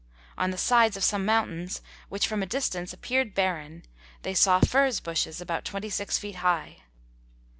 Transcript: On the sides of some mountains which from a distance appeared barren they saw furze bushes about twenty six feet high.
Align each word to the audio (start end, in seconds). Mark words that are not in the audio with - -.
On 0.35 0.49
the 0.49 0.57
sides 0.57 0.97
of 0.97 1.03
some 1.03 1.25
mountains 1.27 1.79
which 2.09 2.25
from 2.25 2.41
a 2.41 2.47
distance 2.47 2.91
appeared 2.91 3.35
barren 3.35 3.83
they 4.23 4.33
saw 4.33 4.59
furze 4.59 4.99
bushes 4.99 5.39
about 5.39 5.63
twenty 5.63 5.91
six 5.91 6.17
feet 6.17 6.37
high. 6.37 6.77